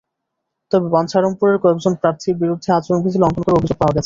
তবে 0.71 0.87
বাঞ্ছারামপুরের 0.95 1.57
কয়েকজন 1.63 1.93
প্রার্থীর 2.01 2.35
বিরুদ্ধে 2.41 2.69
আচরণবিধি 2.71 3.17
লঙ্ঘন 3.19 3.41
করার 3.43 3.59
অভিযোগ 3.59 3.77
পাওয়া 3.79 3.93
গেছে। 3.93 3.99